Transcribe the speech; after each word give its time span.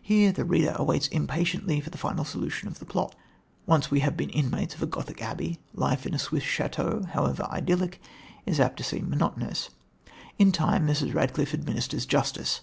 Here 0.00 0.32
the 0.32 0.46
reader 0.46 0.72
awaits 0.76 1.08
impatiently 1.08 1.78
the 1.80 1.98
final 1.98 2.24
solution 2.24 2.68
of 2.68 2.78
the 2.78 2.86
plot. 2.86 3.14
Once 3.66 3.90
we 3.90 4.00
have 4.00 4.16
been 4.16 4.30
inmates 4.30 4.74
of 4.74 4.82
a 4.82 4.86
Gothic 4.86 5.20
abbey, 5.20 5.58
life 5.74 6.06
in 6.06 6.14
a 6.14 6.18
Swiss 6.18 6.42
chateau, 6.42 7.04
however 7.12 7.46
idyllic, 7.50 8.00
is 8.46 8.60
apt 8.60 8.78
to 8.78 8.82
seem 8.82 9.10
monotonous. 9.10 9.68
In 10.38 10.52
time 10.52 10.86
Mrs. 10.86 11.12
Radcliffe 11.14 11.52
administers 11.52 12.06
justice. 12.06 12.62